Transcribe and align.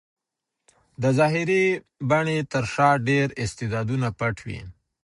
د 1.01 1.03
ظاهري 1.17 1.63
بڼې 2.09 2.37
تر 2.51 2.63
شا 2.73 2.89
ډېر 3.09 3.27
استعدادونه 3.43 4.07
پټ 4.19 4.35
وي. 4.45 4.61